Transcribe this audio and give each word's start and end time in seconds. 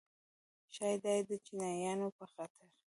ښایي 0.73 0.97
دا 1.03 1.11
یې 1.17 1.23
د 1.29 1.31
چیچنیایانو 1.45 2.07
په 2.17 2.25
خاطر. 2.33 2.67